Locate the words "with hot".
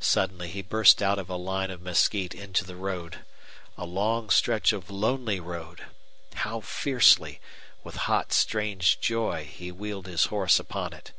7.84-8.32